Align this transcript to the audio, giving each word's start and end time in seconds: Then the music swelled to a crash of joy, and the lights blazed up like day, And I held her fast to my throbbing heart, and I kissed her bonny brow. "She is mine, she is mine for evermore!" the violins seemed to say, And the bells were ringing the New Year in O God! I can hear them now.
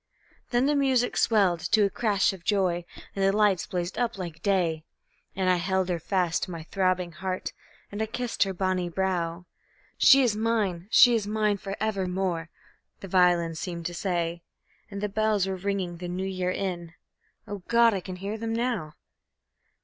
Then 0.49 0.65
the 0.65 0.73
music 0.73 1.15
swelled 1.15 1.59
to 1.73 1.85
a 1.85 1.89
crash 1.91 2.33
of 2.33 2.43
joy, 2.43 2.85
and 3.15 3.23
the 3.23 3.31
lights 3.31 3.67
blazed 3.67 3.99
up 3.99 4.17
like 4.17 4.41
day, 4.41 4.83
And 5.35 5.47
I 5.47 5.57
held 5.57 5.89
her 5.89 5.99
fast 5.99 6.41
to 6.41 6.49
my 6.49 6.63
throbbing 6.63 7.11
heart, 7.11 7.53
and 7.91 8.01
I 8.01 8.07
kissed 8.07 8.41
her 8.41 8.51
bonny 8.51 8.89
brow. 8.89 9.45
"She 9.99 10.23
is 10.23 10.35
mine, 10.35 10.87
she 10.89 11.13
is 11.13 11.27
mine 11.27 11.57
for 11.57 11.77
evermore!" 11.79 12.49
the 13.01 13.07
violins 13.07 13.59
seemed 13.59 13.85
to 13.85 13.93
say, 13.93 14.41
And 14.89 15.01
the 15.01 15.07
bells 15.07 15.45
were 15.45 15.55
ringing 15.55 15.97
the 15.97 16.07
New 16.07 16.25
Year 16.25 16.49
in 16.49 16.93
O 17.47 17.59
God! 17.67 17.93
I 17.93 17.99
can 17.99 18.15
hear 18.15 18.39
them 18.39 18.53
now. 18.55 18.95